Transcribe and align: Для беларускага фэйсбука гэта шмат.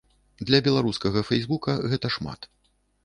Для 0.49 0.59
беларускага 0.67 1.23
фэйсбука 1.29 1.77
гэта 1.93 2.07
шмат. 2.17 2.51